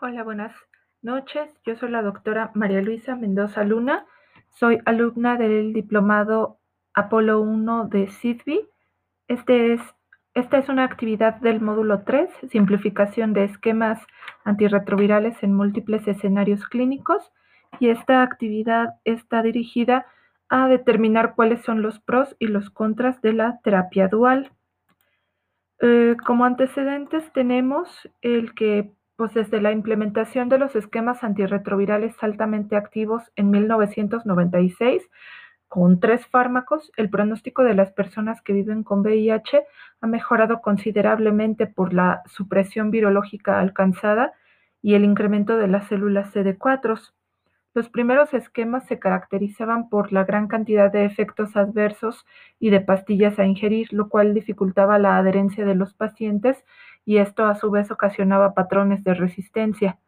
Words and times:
Hola, 0.00 0.22
buenas 0.22 0.54
noches. 1.02 1.50
Yo 1.66 1.74
soy 1.74 1.90
la 1.90 2.02
doctora 2.02 2.52
María 2.54 2.80
Luisa 2.80 3.16
Mendoza 3.16 3.64
Luna. 3.64 4.06
Soy 4.50 4.78
alumna 4.84 5.36
del 5.36 5.72
diplomado 5.72 6.60
Apolo 6.94 7.40
1 7.40 7.88
de 7.88 8.06
CIDBI. 8.06 8.60
Este 9.26 9.72
es, 9.72 9.80
esta 10.34 10.58
es 10.58 10.68
una 10.68 10.84
actividad 10.84 11.40
del 11.40 11.60
módulo 11.60 12.04
3, 12.04 12.30
simplificación 12.48 13.32
de 13.32 13.42
esquemas 13.42 14.00
antirretrovirales 14.44 15.42
en 15.42 15.52
múltiples 15.52 16.06
escenarios 16.06 16.64
clínicos. 16.68 17.32
Y 17.80 17.88
esta 17.88 18.22
actividad 18.22 19.00
está 19.02 19.42
dirigida 19.42 20.06
a 20.48 20.68
determinar 20.68 21.34
cuáles 21.34 21.62
son 21.62 21.82
los 21.82 21.98
pros 21.98 22.36
y 22.38 22.46
los 22.46 22.70
contras 22.70 23.20
de 23.20 23.32
la 23.32 23.58
terapia 23.64 24.06
dual. 24.06 24.52
Eh, 25.80 26.14
como 26.24 26.44
antecedentes 26.44 27.32
tenemos 27.32 28.08
el 28.22 28.54
que 28.54 28.92
pues 29.18 29.34
desde 29.34 29.60
la 29.60 29.72
implementación 29.72 30.48
de 30.48 30.58
los 30.58 30.76
esquemas 30.76 31.24
antirretrovirales 31.24 32.14
altamente 32.22 32.76
activos 32.76 33.32
en 33.34 33.50
1996, 33.50 35.02
con 35.66 35.98
tres 35.98 36.24
fármacos, 36.28 36.92
el 36.96 37.10
pronóstico 37.10 37.64
de 37.64 37.74
las 37.74 37.90
personas 37.90 38.40
que 38.42 38.52
viven 38.52 38.84
con 38.84 39.00
VIH 39.00 39.64
ha 40.00 40.06
mejorado 40.06 40.60
considerablemente 40.60 41.66
por 41.66 41.94
la 41.94 42.22
supresión 42.26 42.92
virológica 42.92 43.58
alcanzada 43.58 44.34
y 44.82 44.94
el 44.94 45.02
incremento 45.02 45.56
de 45.56 45.66
las 45.66 45.88
células 45.88 46.32
CD4. 46.32 47.10
Los 47.74 47.88
primeros 47.88 48.32
esquemas 48.34 48.86
se 48.86 49.00
caracterizaban 49.00 49.88
por 49.88 50.12
la 50.12 50.22
gran 50.22 50.46
cantidad 50.46 50.92
de 50.92 51.04
efectos 51.04 51.56
adversos 51.56 52.24
y 52.60 52.70
de 52.70 52.80
pastillas 52.80 53.36
a 53.40 53.46
ingerir, 53.46 53.88
lo 53.92 54.08
cual 54.08 54.32
dificultaba 54.32 55.00
la 55.00 55.18
adherencia 55.18 55.64
de 55.66 55.74
los 55.74 55.92
pacientes 55.92 56.64
y 57.08 57.16
esto 57.16 57.46
a 57.46 57.54
su 57.54 57.70
vez 57.70 57.90
ocasionaba 57.90 58.52
patrones 58.52 59.02
de 59.02 59.14
resistencia. 59.14 59.98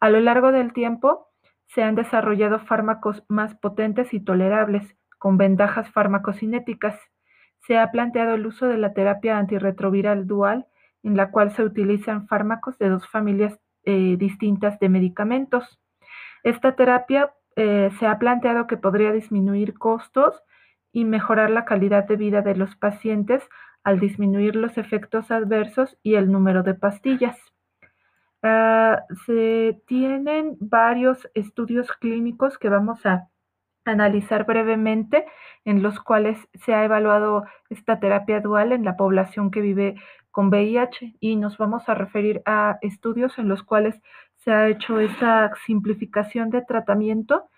A 0.00 0.10
lo 0.10 0.20
largo 0.20 0.52
del 0.52 0.74
tiempo 0.74 1.28
se 1.64 1.82
han 1.82 1.94
desarrollado 1.94 2.58
fármacos 2.58 3.24
más 3.26 3.54
potentes 3.54 4.12
y 4.12 4.20
tolerables, 4.20 4.94
con 5.16 5.38
ventajas 5.38 5.90
farmacocinéticas. 5.92 7.00
Se 7.66 7.78
ha 7.78 7.90
planteado 7.90 8.34
el 8.34 8.44
uso 8.44 8.66
de 8.66 8.76
la 8.76 8.92
terapia 8.92 9.38
antirretroviral 9.38 10.26
dual, 10.26 10.66
en 11.02 11.16
la 11.16 11.30
cual 11.30 11.52
se 11.52 11.64
utilizan 11.64 12.28
fármacos 12.28 12.76
de 12.76 12.90
dos 12.90 13.08
familias 13.08 13.58
eh, 13.84 14.16
distintas 14.18 14.78
de 14.78 14.90
medicamentos. 14.90 15.80
Esta 16.42 16.76
terapia 16.76 17.32
eh, 17.56 17.88
se 17.98 18.06
ha 18.06 18.18
planteado 18.18 18.66
que 18.66 18.76
podría 18.76 19.10
disminuir 19.10 19.72
costos 19.78 20.42
y 20.92 21.06
mejorar 21.06 21.48
la 21.48 21.64
calidad 21.64 22.04
de 22.04 22.16
vida 22.16 22.42
de 22.42 22.56
los 22.56 22.76
pacientes 22.76 23.42
al 23.84 24.00
disminuir 24.00 24.56
los 24.56 24.78
efectos 24.78 25.30
adversos 25.30 25.96
y 26.02 26.14
el 26.14 26.30
número 26.30 26.62
de 26.62 26.74
pastillas. 26.74 27.38
Ah, 28.42 29.02
se 29.26 29.80
tienen 29.86 30.56
varios 30.60 31.28
estudios 31.34 31.90
clínicos 31.92 32.58
que 32.58 32.68
vamos 32.68 33.04
a 33.06 33.28
analizar 33.84 34.44
brevemente, 34.46 35.24
en 35.64 35.82
los 35.82 36.00
cuales 36.00 36.38
se 36.54 36.74
ha 36.74 36.84
evaluado 36.84 37.44
esta 37.70 38.00
terapia 38.00 38.40
dual 38.40 38.72
en 38.72 38.84
la 38.84 38.96
población 38.96 39.50
que 39.50 39.60
vive 39.60 39.94
con 40.30 40.48
VIH 40.48 41.14
y 41.20 41.36
nos 41.36 41.58
vamos 41.58 41.88
a 41.88 41.94
referir 41.94 42.42
a 42.46 42.78
estudios 42.80 43.38
en 43.38 43.48
los 43.48 43.62
cuales 43.62 44.00
se 44.36 44.50
ha 44.50 44.68
hecho 44.68 44.98
esta 44.98 45.52
simplificación 45.66 46.50
de 46.50 46.62
tratamiento 46.62 47.48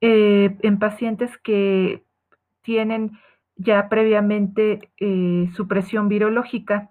eh, 0.00 0.56
en 0.62 0.78
pacientes 0.78 1.36
que 1.38 2.04
tienen 2.62 3.18
ya 3.60 3.88
previamente 3.88 4.90
eh, 4.98 5.50
supresión 5.54 6.08
virológica. 6.08 6.90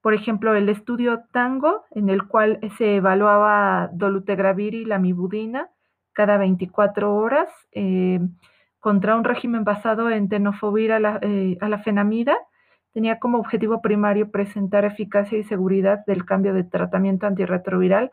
Por 0.00 0.14
ejemplo, 0.14 0.54
el 0.54 0.68
estudio 0.68 1.24
Tango, 1.32 1.84
en 1.90 2.08
el 2.08 2.26
cual 2.28 2.60
se 2.78 2.96
evaluaba 2.96 3.90
dolutegravir 3.92 4.74
y 4.74 4.84
lamivudina 4.84 5.70
cada 6.12 6.36
24 6.38 7.14
horas 7.14 7.48
eh, 7.72 8.20
contra 8.78 9.16
un 9.16 9.24
régimen 9.24 9.64
basado 9.64 10.10
en 10.10 10.28
tenofovir 10.28 10.92
a 10.92 11.18
eh, 11.22 11.58
a 11.60 11.68
la 11.68 11.78
fenamida, 11.78 12.36
tenía 12.92 13.18
como 13.18 13.38
objetivo 13.38 13.82
primario 13.82 14.30
presentar 14.30 14.84
eficacia 14.84 15.38
y 15.38 15.44
seguridad 15.44 16.04
del 16.06 16.24
cambio 16.24 16.54
de 16.54 16.62
tratamiento 16.62 17.26
antirretroviral 17.26 18.12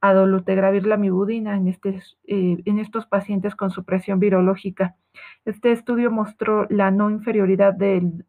a 0.00 0.12
dolutegravir 0.14 0.86
lamivudina 0.86 1.56
en, 1.56 1.68
este, 1.68 2.00
eh, 2.26 2.58
en 2.64 2.78
estos 2.78 3.06
pacientes 3.06 3.56
con 3.56 3.70
supresión 3.70 4.20
virológica. 4.20 4.96
Este 5.44 5.72
estudio 5.72 6.10
mostró 6.10 6.66
la 6.70 6.90
no 6.90 7.10
inferioridad 7.10 7.74
del, 7.74 8.24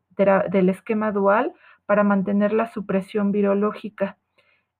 del 0.51 0.69
esquema 0.69 1.11
dual 1.11 1.53
para 1.85 2.03
mantener 2.03 2.53
la 2.53 2.71
supresión 2.71 3.31
virológica. 3.31 4.17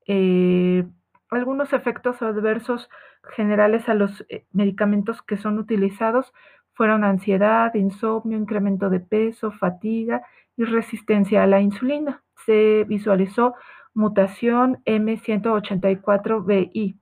Eh, 0.07 0.83
algunos 1.29 1.73
efectos 1.73 2.21
adversos 2.21 2.89
generales 3.35 3.87
a 3.89 3.93
los 3.93 4.25
eh, 4.29 4.45
medicamentos 4.51 5.21
que 5.21 5.37
son 5.37 5.59
utilizados 5.59 6.33
fueron 6.73 7.03
ansiedad, 7.03 7.73
insomnio, 7.75 8.37
incremento 8.37 8.89
de 8.89 8.99
peso, 8.99 9.51
fatiga 9.51 10.23
y 10.57 10.63
resistencia 10.63 11.43
a 11.43 11.47
la 11.47 11.61
insulina. 11.61 12.23
Se 12.45 12.85
visualizó 12.85 13.55
mutación 13.99 14.81
M184BI. 14.85 16.97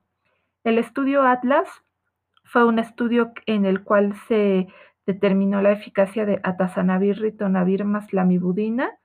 El 0.64 0.78
estudio 0.78 1.22
Atlas 1.22 1.68
fue 2.42 2.64
un 2.64 2.80
estudio 2.80 3.30
en 3.46 3.66
el 3.66 3.84
cual 3.84 4.16
se 4.26 4.66
determinó 5.06 5.62
la 5.62 5.70
eficacia 5.70 6.26
de 6.26 6.40
atazanavir, 6.42 7.20
ritonavir 7.20 7.84
más 7.84 8.12
lamivudina. 8.12 8.98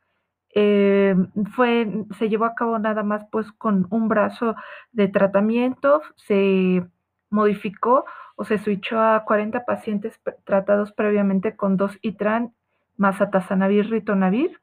Eh, 0.56 1.14
fue, 1.56 2.06
se 2.18 2.30
llevó 2.30 2.46
a 2.46 2.56
cabo 2.56 2.80
nada 2.80 3.04
más 3.04 3.28
pues 3.32 3.52
con 3.52 3.86
un 3.92 4.08
brazo 4.08 4.56
de 4.92 5.08
tratamiento, 5.08 6.02
se 6.16 6.84
modificó 7.30 8.06
o 8.36 8.44
se 8.44 8.58
switchó 8.58 9.00
a 9.00 9.24
40 9.24 9.66
pacientes 9.66 10.20
tratados 10.46 10.94
previamente 10.94 11.56
con 11.56 11.78
dos 11.78 12.00
ITRAN 12.02 12.56
más 12.98 13.22
atazanavir, 13.22 13.92
ritonavir 13.92 14.63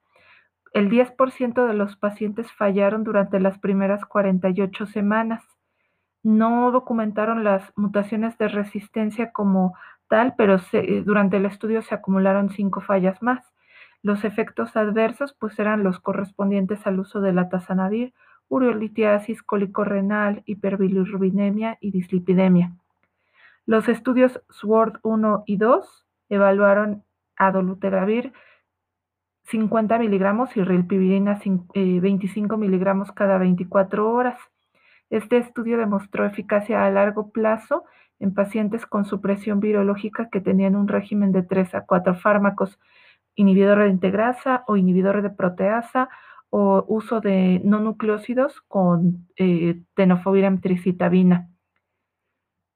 el 0.73 0.89
10% 0.89 1.67
de 1.67 1.75
los 1.75 1.97
pacientes 1.97 2.51
fallaron 2.53 3.03
durante 3.05 3.41
las 3.41 3.59
primeras 3.59 4.05
48 4.05 4.87
semanas. 4.87 5.43
No 6.23 6.71
documentaron 6.71 7.45
las 7.45 7.73
mutaciones 7.77 8.39
de 8.39 8.49
resistencia 8.49 9.33
como 9.33 9.75
tal, 10.09 10.35
pero 10.37 10.61
eh, 10.73 11.03
durante 11.05 11.39
el 11.39 11.47
estudio 11.47 11.83
se 11.83 11.95
acumularon 11.95 12.51
cinco 12.51 12.81
fallas 12.81 13.21
más. 13.23 13.45
Los 14.03 14.25
efectos 14.25 14.77
adversos 14.77 15.35
pues 15.39 15.59
eran 15.59 15.83
los 15.83 15.99
correspondientes 15.99 16.87
al 16.87 17.01
uso 17.01 17.21
de 17.21 17.33
la 17.33 17.49
tazanavir, 17.49 18.15
ureolitiasis, 18.49 19.43
cólico 19.43 19.85
renal, 19.85 20.43
hiperbilirrubinemia 20.47 21.79
y 21.81 21.91
dislipidemia. 21.91 22.73
Los 23.67 23.89
estudios 23.89 24.41
SWORD 24.51 24.99
1 25.03 25.45
y 25.47 25.57
2 25.57 26.07
evaluaron 26.29 27.05
a 27.37 27.53
dolutegravir 27.53 28.33
50 29.51 29.99
miligramos 29.99 30.57
y 30.57 30.63
rilpivirina 30.63 31.41
25 31.75 32.57
miligramos 32.57 33.11
cada 33.13 33.39
24 33.39 34.11
horas. 34.11 34.39
Este 35.11 35.39
estudio 35.39 35.77
demostró 35.77 36.25
eficacia 36.25 36.85
a 36.85 36.91
largo 36.91 37.31
plazo 37.33 37.85
en 38.21 38.33
pacientes 38.33 38.87
con 38.87 39.05
supresión 39.05 39.59
virológica 39.59 40.29
que 40.31 40.41
tenían 40.41 40.77
un 40.77 40.87
régimen 40.87 41.33
de 41.33 41.43
3 41.43 41.75
a 41.75 41.81
4 41.85 42.15
fármacos, 42.15 42.79
inhibidor 43.35 43.81
de 43.81 43.89
integrasa 43.89 44.63
o 44.69 44.77
inhibidor 44.77 45.23
de 45.23 45.31
proteasa 45.31 46.09
o 46.51 46.85
uso 46.89 47.21
de 47.21 47.61
no 47.65 47.81
nucleócidos 47.81 48.61
con 48.69 49.29
eh, 49.37 49.83
tenofovir 49.95 50.45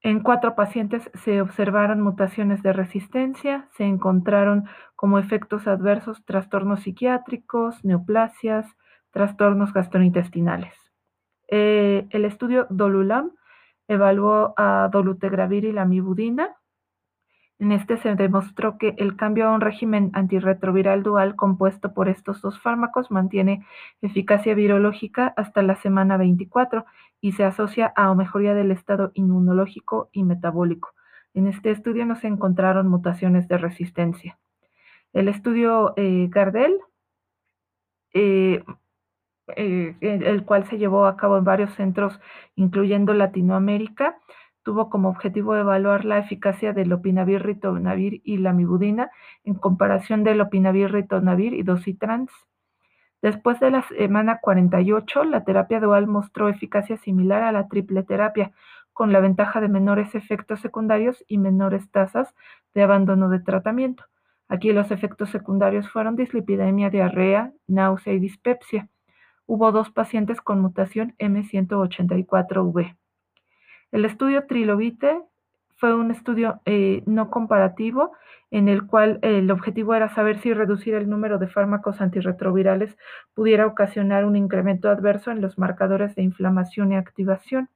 en 0.05 0.19
cuatro 0.19 0.53
pacientes 0.53 1.09
se 1.15 1.41
observaron 1.41 1.99
mutaciones 1.99 2.61
de 2.61 2.73
resistencia, 2.73 3.67
se 3.71 3.85
encontraron 3.85 4.65
como 4.95 5.17
efectos 5.17 5.67
adversos 5.67 6.23
trastornos 6.25 6.81
psiquiátricos, 6.81 7.83
neoplasias, 7.83 8.67
trastornos 9.09 9.73
gastrointestinales. 9.73 10.75
Eh, 11.47 12.05
el 12.11 12.25
estudio 12.25 12.67
Dolulam 12.69 13.31
evaluó 13.87 14.53
a 14.57 14.89
dolutegravir 14.91 15.65
y 15.65 15.71
la 15.71 15.85
mibudina 15.85 16.55
en 17.57 17.71
este 17.71 17.95
se 17.97 18.15
demostró 18.15 18.77
que 18.77 18.95
el 18.97 19.15
cambio 19.15 19.47
a 19.47 19.53
un 19.53 19.61
régimen 19.61 20.11
antirretroviral 20.13 21.03
dual 21.03 21.37
compuesto 21.37 21.93
por 21.93 22.09
estos 22.09 22.41
dos 22.41 22.59
fármacos 22.59 23.11
mantiene 23.11 23.65
eficacia 24.01 24.53
virológica 24.55 25.33
hasta 25.37 25.61
la 25.61 25.77
semana 25.77 26.17
24 26.17 26.85
y 27.21 27.33
se 27.33 27.43
asocia 27.43 27.93
a 27.95 28.13
mejoría 28.15 28.53
del 28.53 28.71
estado 28.71 29.11
inmunológico 29.13 30.09
y 30.11 30.23
metabólico. 30.23 30.93
En 31.33 31.47
este 31.47 31.71
estudio 31.71 32.05
no 32.05 32.15
se 32.15 32.27
encontraron 32.27 32.87
mutaciones 32.87 33.47
de 33.47 33.57
resistencia. 33.57 34.37
El 35.13 35.27
estudio 35.27 35.93
eh, 35.97 36.27
Gardel, 36.29 36.79
eh, 38.13 38.63
eh, 39.55 39.95
el 40.01 40.43
cual 40.43 40.65
se 40.65 40.77
llevó 40.77 41.05
a 41.05 41.17
cabo 41.17 41.37
en 41.37 41.43
varios 41.43 41.73
centros, 41.75 42.19
incluyendo 42.55 43.13
Latinoamérica, 43.13 44.17
tuvo 44.63 44.89
como 44.89 45.09
objetivo 45.09 45.55
evaluar 45.55 46.05
la 46.05 46.17
eficacia 46.17 46.73
del 46.73 46.91
opinavir, 46.91 47.43
ritonavir 47.43 48.21
y 48.23 48.37
la 48.37 48.51
mibudina 48.51 49.11
en 49.43 49.53
comparación 49.53 50.23
del 50.23 50.41
opinavir, 50.41 50.91
ritonavir 50.91 51.53
y 51.53 51.63
dositrans. 51.63 52.31
Después 53.25 53.59
de 53.59 53.71
la 53.71 53.81
semana 53.81 54.37
48, 54.39 55.23
la 55.23 55.43
terapia 55.43 55.79
dual 55.79 56.05
mostró 56.05 56.47
eficacia 56.47 56.95
similar 56.97 57.41
a 57.41 57.51
la 57.51 57.67
triple 57.67 58.03
terapia, 58.03 58.51
con 58.93 59.11
la 59.11 59.19
ventaja 59.19 59.59
de 59.61 59.67
menores 59.67 60.13
efectos 60.13 60.59
secundarios 60.59 61.25
y 61.27 61.39
menores 61.39 61.89
tasas 61.89 62.35
de 62.75 62.83
abandono 62.83 63.27
de 63.29 63.39
tratamiento. 63.39 64.03
Aquí 64.47 64.71
los 64.73 64.91
efectos 64.91 65.31
secundarios 65.31 65.89
fueron 65.89 66.15
dislipidemia, 66.15 66.91
diarrea, 66.91 67.51
náusea 67.65 68.13
y 68.13 68.19
dispepsia. 68.19 68.89
Hubo 69.47 69.71
dos 69.71 69.89
pacientes 69.89 70.39
con 70.39 70.61
mutación 70.61 71.15
M184V. 71.17 72.95
El 73.91 74.05
estudio 74.05 74.45
Trilobite 74.45 75.19
fue 75.75 75.93
un 75.93 76.11
estudio 76.11 76.61
eh, 76.65 77.03
no 77.05 77.29
comparativo 77.29 78.13
en 78.51 78.69
el 78.69 78.85
cual 78.85 79.19
el 79.21 79.51
objetivo 79.51 79.95
era 79.95 80.09
saber 80.09 80.39
si 80.39 80.53
reducir 80.53 80.93
el 80.93 81.09
número 81.09 81.37
de 81.39 81.47
fármacos 81.47 81.99
antirretrovirales 81.99 82.97
pudiera 83.33 83.65
ocasionar 83.67 84.25
un 84.25 84.35
incremento 84.35 84.89
adverso 84.89 85.31
en 85.31 85.41
los 85.41 85.57
marcadores 85.57 86.15
de 86.15 86.23
inflamación 86.23 86.91
y 86.91 86.95
activación. 86.95 87.69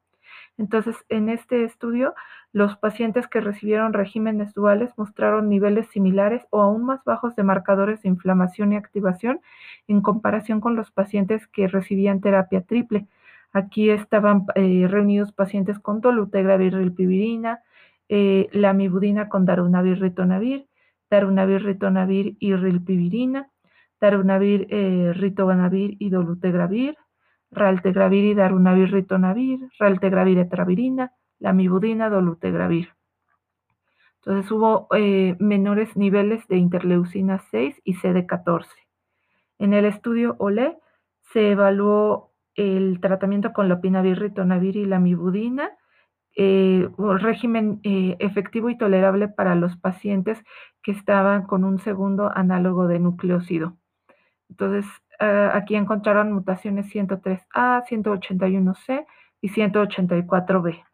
Entonces, 0.58 0.96
en 1.10 1.30
este 1.30 1.64
estudio, 1.64 2.14
los 2.52 2.76
pacientes 2.78 3.28
que 3.28 3.42
recibieron 3.42 3.94
regímenes 3.94 4.54
duales 4.54 4.92
mostraron 4.98 5.50
niveles 5.50 5.88
similares 5.90 6.46
o 6.50 6.62
aún 6.62 6.84
más 6.84 7.04
bajos 7.04 7.36
de 7.36 7.44
marcadores 7.44 8.02
de 8.02 8.10
inflamación 8.10 8.74
y 8.74 8.76
activación 8.76 9.42
en 9.88 10.02
comparación 10.02 10.60
con 10.60 10.76
los 10.76 10.92
pacientes 10.92 11.48
que 11.48 11.68
recibían 11.68 12.22
terapia 12.22 12.62
triple. 12.62 13.08
Aquí 13.54 13.90
estaban 13.90 14.46
eh, 14.56 14.88
reunidos 14.90 15.32
pacientes 15.32 15.80
con 15.80 16.02
dolutegravir 16.02 16.76
rilpivirina, 16.76 17.62
eh, 18.10 18.50
la 18.52 18.74
mibudina 18.74 19.30
con 19.30 19.46
darunavir 19.46 20.00
ritonavir, 20.00 20.68
darunavir 21.10 21.64
ritonavir 21.64 22.36
y 22.40 22.56
rilpivirina, 22.56 23.52
darunavir 24.02 24.68
eh, 24.70 25.14
y 26.00 26.10
dolutegravir, 26.10 26.98
raltegravir 27.52 28.26
y 28.26 28.34
darunavir 28.34 28.92
ritonavir, 28.92 29.60
raltegravir 29.78 30.40
etravirina, 30.40 31.14
lamivudina, 31.40 32.10
dolutegravir. 32.10 32.90
Entonces 34.18 34.52
hubo 34.52 34.88
eh, 34.96 35.36
menores 35.40 35.96
niveles 35.96 36.46
de 36.48 36.58
interleucina 36.58 37.40
6 37.52 37.82
y 37.84 37.94
CD14. 37.96 38.68
En 39.60 39.74
el 39.74 39.86
estudio 39.86 40.36
OLE 40.40 40.78
se 41.32 41.52
evaluó 41.52 42.34
el 42.56 43.00
tratamiento 43.02 43.54
con 43.54 43.70
lopinavir, 43.70 44.20
ritonavir 44.20 44.76
y 44.76 44.86
lamivudina, 44.86 45.72
eh, 46.36 46.88
régimen 46.98 47.80
eh, 47.84 48.16
efectivo 48.20 48.70
y 48.70 48.78
tolerable 48.78 49.28
para 49.28 49.56
los 49.56 49.78
pacientes 49.78 50.44
que 50.84 50.92
estaban 50.92 51.44
con 51.44 51.64
un 51.64 51.80
segundo 51.80 52.32
análogo 52.36 52.88
de 52.88 53.00
nucleócido. 53.00 53.78
Entonces, 54.50 54.86
Ah, 55.20 55.52
aquí 55.54 55.76
encontraron 55.76 56.32
mutaciones 56.32 56.88
103A, 56.88 57.84
181C 57.86 59.06
y 59.42 59.50
184B. 59.50 60.86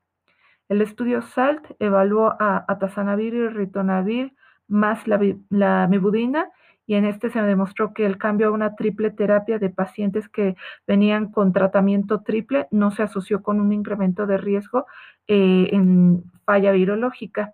El 0.68 0.82
estudio 0.82 1.22
SALT 1.22 1.64
evaluó 1.80 2.36
a 2.40 2.66
atazanavir 2.68 3.36
y 3.36 3.48
ritonavir 3.50 4.34
más 4.68 5.08
la, 5.08 5.20
la 5.50 5.88
mibudina 5.88 6.50
y 6.88 6.96
en 6.96 7.06
este 7.06 7.30
se 7.30 7.42
demostró 7.42 7.94
que 7.94 8.06
el 8.08 8.18
cambio 8.18 8.48
a 8.48 8.52
una 8.52 8.76
triple 8.76 9.12
terapia 9.12 9.60
de 9.60 9.70
pacientes 9.70 10.28
que 10.28 10.56
venían 10.88 11.32
con 11.32 11.54
tratamiento 11.54 12.22
triple 12.24 12.68
no 12.72 12.90
se 12.90 13.04
asoció 13.04 13.44
con 13.44 13.60
un 13.60 13.72
incremento 13.74 14.26
de 14.26 14.38
riesgo 14.38 14.88
eh, 15.28 15.70
en 15.72 16.24
falla 16.46 16.72
virológica. 16.72 17.54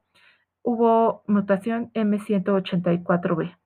Hubo 0.63 1.23
mutación 1.27 1.91
M184B. 1.93 3.57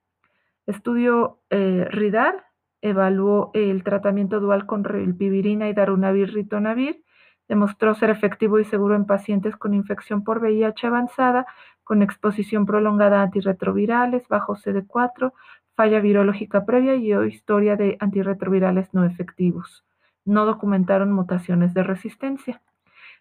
Estudio 0.66 1.40
eh, 1.50 1.86
RIDAR 1.90 2.46
evaluó 2.80 3.50
el 3.54 3.82
tratamiento 3.84 4.40
dual 4.40 4.66
con 4.66 4.84
rilpivirina 4.84 5.68
y 5.68 5.74
darunavir 5.74 6.32
ritonavir. 6.32 7.04
Demostró 7.48 7.94
ser 7.94 8.10
efectivo 8.10 8.58
y 8.58 8.64
seguro 8.64 8.96
en 8.96 9.06
pacientes 9.06 9.56
con 9.56 9.74
infección 9.74 10.24
por 10.24 10.40
VIH 10.40 10.88
avanzada, 10.88 11.46
con 11.84 12.02
exposición 12.02 12.66
prolongada 12.66 13.20
a 13.20 13.22
antirretrovirales, 13.24 14.26
bajo 14.28 14.56
CD4, 14.56 15.32
falla 15.76 16.00
virológica 16.00 16.64
previa 16.64 16.96
y 16.96 17.12
historia 17.28 17.76
de 17.76 17.96
antirretrovirales 18.00 18.92
no 18.92 19.04
efectivos. 19.04 19.84
No 20.24 20.44
documentaron 20.46 21.12
mutaciones 21.12 21.74
de 21.74 21.84
resistencia. 21.84 22.60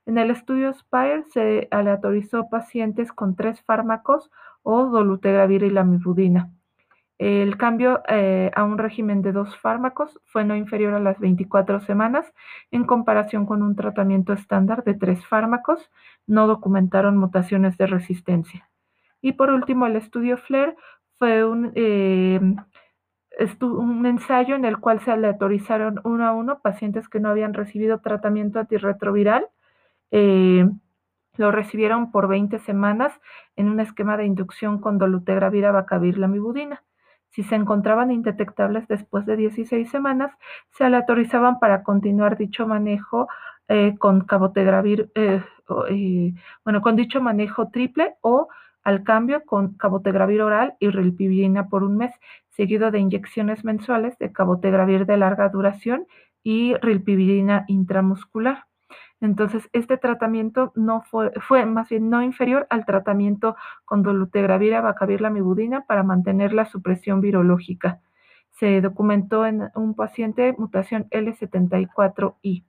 En 0.06 0.18
el 0.18 0.31
estudio 0.31 0.74
SPIRE 0.74 1.24
se 1.25 1.68
aleatorizó 1.72 2.50
pacientes 2.50 3.12
con 3.12 3.36
tres 3.36 3.62
fármacos 3.62 4.30
o 4.62 4.86
dolutegravir 4.86 5.63
y 5.63 5.69
lamivudina. 5.69 6.52
El 7.18 7.56
cambio 7.57 8.02
eh, 8.10 8.52
a 8.56 8.66
un 8.66 8.78
régimen 8.78 9.22
de 9.22 9.31
dos 9.31 9.57
fármacos 9.57 10.19
fue 10.25 10.44
no 10.44 10.56
inferior 10.56 10.94
a 10.94 11.00
las 11.00 11.18
24 11.19 11.80
semanas 11.80 12.34
en 12.72 12.84
comparación 12.84 13.46
con 13.46 13.62
un 13.62 13.75
tratamiento 13.75 14.34
estándar 14.34 14.84
de 14.84 14.96
tres 14.96 15.25
fármacos. 15.25 15.90
No 16.28 16.46
documentaron 16.46 17.18
mutaciones 17.18 17.78
de 17.78 17.88
resistencia. 17.88 18.69
Y 19.22 19.31
por 19.34 19.50
último, 19.50 19.86
el 19.88 19.96
estudio 19.96 20.38
FLAIR 20.38 20.75
fue 21.18 21.46
un, 21.46 21.72
eh, 21.75 22.42
un 23.62 24.06
ensayo 24.06 24.56
en 24.56 24.66
el 24.66 24.80
cual 24.80 25.00
se 25.00 25.12
aleatorizaron 25.12 26.01
uno 26.04 26.28
a 26.28 26.34
uno 26.34 26.60
pacientes 26.60 27.08
que 27.08 27.22
no 27.22 27.30
habían 27.30 27.54
recibido 27.54 28.00
tratamiento 28.01 28.60
antirretroviral. 28.60 29.48
Eh, 30.12 30.66
lo 31.38 31.52
recibieron 31.52 32.12
por 32.12 32.28
20 32.28 32.60
semanas 32.60 33.13
en 33.56 33.69
un 33.69 33.80
esquema 33.80 34.18
de 34.18 34.25
inducción 34.25 34.80
con 34.80 34.98
dolutegravir, 34.98 35.66
abacavir, 35.66 36.18
lamivudina. 36.18 36.84
Si 37.30 37.44
se 37.44 37.56
encontraban 37.56 38.12
indetectables 38.12 38.88
después 38.88 39.25
de 39.25 39.36
16 39.36 39.90
semanas, 39.90 40.31
se 40.72 40.86
aleatorizaban 40.86 41.60
para 41.60 41.84
continuar 41.84 42.38
dicho 42.38 42.66
manejo 42.66 43.28
eh, 43.68 43.96
con 43.98 44.22
cabotegravir, 44.22 45.12
eh, 45.16 45.42
bueno, 46.63 46.81
con 46.81 46.96
dicho 46.96 47.19
manejo 47.19 47.69
triple 47.69 48.16
o 48.22 48.48
al 48.84 49.04
cambio 49.04 49.44
con 49.44 49.74
cabotegravir 49.74 50.44
oral 50.44 50.75
y 50.80 50.90
rilpivirina 50.90 51.68
por 51.68 51.84
un 51.84 51.98
mes, 51.98 52.13
seguido 52.51 52.92
de 52.92 53.00
inyecciones 53.00 53.66
mensuales 53.66 54.18
de 54.19 54.31
cabotegravir 54.31 55.06
de 55.06 55.18
larga 55.18 55.50
duración 55.50 56.06
y 56.44 56.75
rilpivirina 56.75 57.66
intramuscular. 57.68 58.66
Entonces, 59.22 59.70
este 59.74 59.98
tratamiento 59.98 60.72
no 60.76 61.04
fue, 61.04 61.66
más 61.66 61.90
bien 61.90 62.10
no 62.10 62.22
inferior 62.22 62.68
al 62.70 62.86
tratamiento 62.86 63.56
con 63.86 64.04
dolutegravir, 64.04 64.76
abacavir, 64.76 65.22
lamivudina 65.22 65.86
para 65.86 66.04
mantener 66.04 66.54
la 66.54 66.66
supresión 66.66 67.22
virológica. 67.22 68.02
Se 68.52 68.82
documentó 68.82 69.46
en 69.46 69.70
un 69.76 69.96
paciente 69.96 70.54
mutación 70.58 71.10
L74I. 71.10 72.64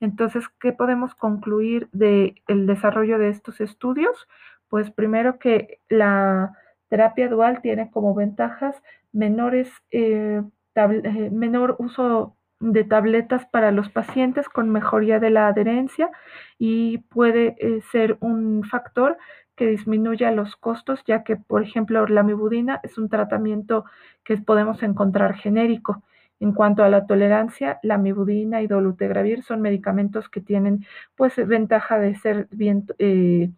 Entonces, 0.00 0.44
¿qué 0.60 0.72
podemos 0.72 1.14
concluir 1.14 1.88
del 1.92 2.34
desarrollo 2.66 3.18
de 3.18 3.30
estos 3.30 3.60
estudios? 3.60 4.28
Pues 4.68 4.90
primero 4.90 5.38
que 5.38 5.80
la 5.88 6.52
terapia 6.88 7.28
dual 7.28 7.62
tiene 7.62 7.90
como 7.90 8.14
ventajas 8.14 8.82
menores, 9.12 9.70
eh, 9.90 10.42
eh, 10.74 11.30
menor 11.32 11.76
uso 11.78 12.36
de 12.60 12.84
tabletas 12.84 13.46
para 13.46 13.70
los 13.70 13.90
pacientes 13.90 14.48
con 14.48 14.70
mejoría 14.70 15.18
de 15.20 15.30
la 15.30 15.48
adherencia 15.48 16.10
y 16.58 16.98
puede 16.98 17.56
eh, 17.58 17.82
ser 17.92 18.16
un 18.20 18.64
factor 18.64 19.18
que 19.56 19.66
disminuya 19.66 20.30
los 20.30 20.56
costos, 20.56 21.02
ya 21.06 21.24
que, 21.24 21.36
por 21.36 21.62
ejemplo, 21.62 22.06
la 22.06 22.22
mibudina 22.22 22.80
es 22.82 22.98
un 22.98 23.08
tratamiento 23.08 23.84
que 24.22 24.36
podemos 24.36 24.82
encontrar 24.82 25.34
genérico. 25.34 26.02
En 26.38 26.52
cuanto 26.52 26.84
a 26.84 26.90
la 26.90 27.06
tolerancia, 27.06 27.78
la 27.82 27.96
mibudina 27.96 28.60
y 28.60 28.66
dolutegravir 28.66 29.42
son 29.42 29.62
medicamentos 29.62 30.28
que 30.28 30.42
tienen 30.42 30.84
pues 31.16 31.34
ventaja 31.46 31.98
de 31.98 32.14
ser 32.16 32.48
bien 32.50 32.86
eh, 32.98 33.50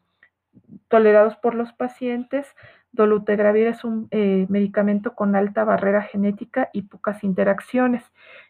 tolerados 0.88 1.36
por 1.36 1.56
los 1.56 1.72
pacientes, 1.72 2.46
Dolutegravir 2.92 3.66
es 3.66 3.84
un 3.84 4.08
eh, 4.10 4.46
medicamento 4.48 5.14
con 5.14 5.36
alta 5.36 5.64
barrera 5.64 6.02
genética 6.02 6.70
y 6.72 6.82
pocas 6.82 7.22
interacciones. 7.22 8.02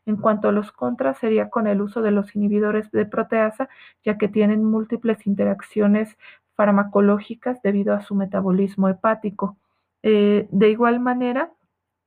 En 0.06 0.16
cuanto 0.16 0.48
a 0.48 0.52
los 0.52 0.72
contras, 0.72 1.18
sería 1.18 1.50
con 1.50 1.66
el 1.66 1.80
uso 1.80 2.02
de 2.02 2.12
los 2.12 2.34
inhibidores 2.36 2.90
de 2.92 3.04
proteasa, 3.04 3.68
ya 4.04 4.16
que 4.16 4.28
tienen 4.28 4.64
múltiples 4.64 5.26
interacciones 5.26 6.16
farmacológicas 6.54 7.60
debido 7.62 7.94
a 7.94 8.00
su 8.00 8.14
metabolismo 8.14 8.88
hepático. 8.88 9.56
Eh, 10.02 10.48
de 10.50 10.70
igual 10.70 11.00
manera, 11.00 11.52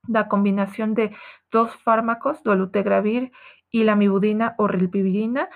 la 0.08 0.28
combinación 0.28 0.94
de 0.94 1.12
dos 1.52 1.76
fármacos, 1.84 2.44
dolutegravir 2.44 3.32
y 3.70 3.84
la 3.84 3.96
mibudina 3.96 4.56
o 4.58 4.68
rilpivirina, 4.68 5.50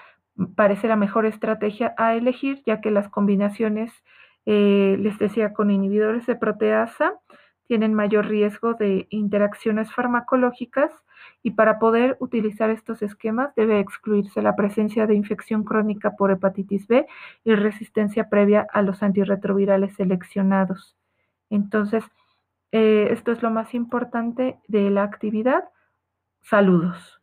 parece 0.56 0.88
la 0.88 0.96
mejor 0.96 1.26
estrategia 1.26 1.94
a 1.98 2.16
elegir, 2.16 2.62
ya 2.66 2.82
que 2.82 2.92
las 2.92 3.10
combinaciones 3.10 3.92
eh, 4.46 4.98
les 5.00 5.18
decía, 5.18 5.54
con 5.54 5.72
inhibidores 5.72 6.26
de 6.26 6.36
proteasa 6.36 7.20
tienen 7.68 7.94
mayor 7.94 8.28
riesgo 8.28 8.76
de 8.76 9.08
interacciones 9.10 9.92
farmacológicas 9.92 10.92
y 11.42 11.52
para 11.52 11.80
poder 11.80 12.16
utilizar 12.20 12.70
estos 12.70 13.02
esquemas 13.02 13.56
debe 13.56 13.80
excluirse 13.80 14.42
la 14.42 14.56
presencia 14.56 15.08
de 15.08 15.16
infección 15.16 15.64
crónica 15.64 16.16
por 16.16 16.32
hepatitis 16.32 16.88
B 16.88 17.08
y 17.44 17.56
resistencia 17.56 18.30
previa 18.30 18.68
a 18.72 18.82
los 18.82 19.02
antirretrovirales 19.02 19.96
seleccionados. 19.96 20.96
Entonces, 21.50 22.04
eh, 22.72 23.08
esto 23.12 23.32
es 23.32 23.42
lo 23.42 23.50
más 23.50 23.74
importante 23.74 24.60
de 24.68 24.90
la 24.92 25.04
actividad. 25.04 25.64
Saludos. 26.42 27.15